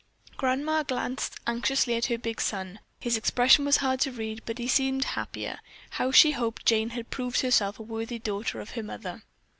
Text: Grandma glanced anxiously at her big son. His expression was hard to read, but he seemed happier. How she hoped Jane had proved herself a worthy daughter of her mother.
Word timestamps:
Grandma 0.35 0.81
glanced 0.81 1.35
anxiously 1.45 1.93
at 1.93 2.05
her 2.07 2.17
big 2.17 2.41
son. 2.41 2.79
His 2.99 3.15
expression 3.17 3.65
was 3.65 3.77
hard 3.77 3.99
to 3.99 4.11
read, 4.11 4.41
but 4.47 4.57
he 4.57 4.67
seemed 4.67 5.03
happier. 5.03 5.59
How 5.91 6.11
she 6.11 6.31
hoped 6.31 6.65
Jane 6.65 6.89
had 6.89 7.11
proved 7.11 7.41
herself 7.41 7.77
a 7.77 7.83
worthy 7.83 8.17
daughter 8.17 8.59
of 8.59 8.71
her 8.71 8.81
mother. 8.81 9.21